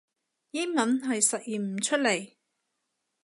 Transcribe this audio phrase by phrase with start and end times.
[0.49, 2.33] 英文係實現唔出嚟